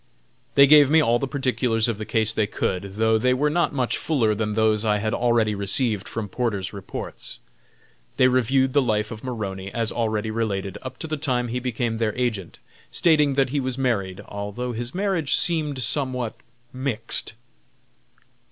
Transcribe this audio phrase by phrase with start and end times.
[0.55, 3.71] They gave me all the particulars of the case they could, though they were not
[3.71, 7.37] much fuller than those I had already received from Porter's reports.
[8.17, 11.99] They reviewed the life of Maroney, as already related, up to the time he became
[11.99, 12.57] their agent,
[12.89, 16.33] stating that he was married, although his marriage seemed somewhat
[16.73, 17.35] "mixed".